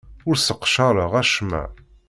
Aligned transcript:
Ur 0.27 0.35
sseqcareɣ 0.37 1.11
acemma. 1.21 1.63